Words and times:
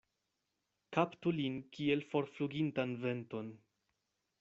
Kaptu 0.97 1.35
lin 1.41 1.59
kiel 1.77 2.03
forflugintan 2.15 2.97
venton. 3.09 3.55